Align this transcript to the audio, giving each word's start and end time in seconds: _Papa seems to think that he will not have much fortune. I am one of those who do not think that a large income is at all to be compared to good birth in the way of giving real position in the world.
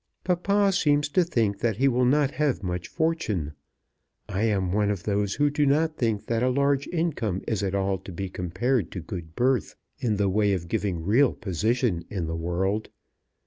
_Papa 0.23 0.71
seems 0.71 1.09
to 1.09 1.23
think 1.23 1.59
that 1.59 1.77
he 1.77 1.87
will 1.87 2.05
not 2.05 2.31
have 2.31 2.63
much 2.63 2.87
fortune. 2.87 3.53
I 4.27 4.45
am 4.45 4.71
one 4.71 4.89
of 4.89 5.03
those 5.03 5.35
who 5.35 5.51
do 5.51 5.63
not 5.63 5.95
think 5.95 6.25
that 6.25 6.41
a 6.41 6.49
large 6.49 6.87
income 6.87 7.43
is 7.47 7.61
at 7.61 7.75
all 7.75 7.99
to 7.99 8.11
be 8.11 8.27
compared 8.27 8.89
to 8.93 8.99
good 8.99 9.35
birth 9.35 9.75
in 9.99 10.15
the 10.15 10.27
way 10.27 10.53
of 10.53 10.67
giving 10.69 11.03
real 11.05 11.33
position 11.33 12.05
in 12.09 12.25
the 12.25 12.35
world. 12.35 12.89